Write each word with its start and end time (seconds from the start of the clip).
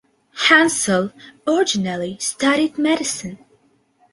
Hansell 0.33 1.11
originally 1.45 2.17
studied 2.19 2.79
medicine. 2.79 3.37